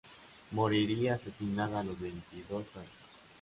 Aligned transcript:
Moriría 0.51 1.13
asesinada 1.13 1.79
a 1.81 1.83
los 1.83 1.99
veintidós 1.99 2.75
años. 2.75 3.03